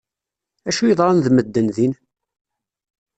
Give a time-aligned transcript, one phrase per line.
[0.69, 1.93] Acu yeḍran d medden din?